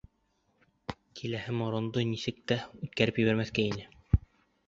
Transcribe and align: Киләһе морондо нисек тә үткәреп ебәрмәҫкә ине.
Киләһе 1.19 1.53
морондо 1.59 2.03
нисек 2.13 2.41
тә 2.53 2.59
үткәреп 2.87 3.19
ебәрмәҫкә 3.25 3.67
ине. 3.73 3.87